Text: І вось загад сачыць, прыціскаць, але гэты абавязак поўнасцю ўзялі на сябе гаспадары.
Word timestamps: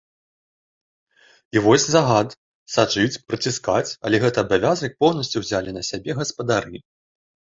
І 1.57 1.61
вось 1.65 1.85
загад 1.95 2.27
сачыць, 2.75 3.19
прыціскаць, 3.27 3.93
але 4.09 4.21
гэты 4.25 4.39
абавязак 4.45 4.97
поўнасцю 5.05 5.37
ўзялі 5.43 5.71
на 5.79 5.83
сябе 5.91 6.11
гаспадары. 6.21 6.77